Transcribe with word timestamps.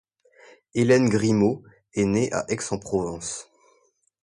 Hélène 0.73 1.09
Grimaud 1.09 1.61
est 1.93 2.05
née 2.05 2.31
à 2.31 2.43
Aix-en-Provence. 2.51 3.51